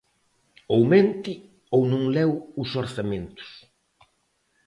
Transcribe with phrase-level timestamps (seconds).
[0.73, 1.33] Ou mente,
[1.75, 3.49] ou non leu os orzamentos.